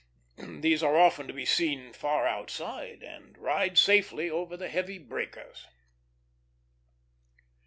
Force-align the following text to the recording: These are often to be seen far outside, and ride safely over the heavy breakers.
These 0.39 0.81
are 0.81 0.97
often 0.97 1.27
to 1.27 1.33
be 1.33 1.45
seen 1.45 1.93
far 1.93 2.25
outside, 2.27 3.03
and 3.03 3.37
ride 3.37 3.77
safely 3.77 4.31
over 4.31 4.57
the 4.57 4.67
heavy 4.67 4.97
breakers. 4.97 5.67